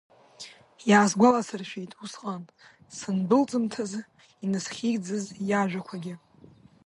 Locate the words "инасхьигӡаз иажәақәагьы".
4.43-6.15